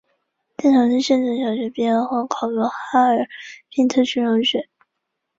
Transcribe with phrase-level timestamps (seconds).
[0.57, 3.27] 在长春县城小学毕业后考入哈尔
[3.69, 4.67] 滨特区中学。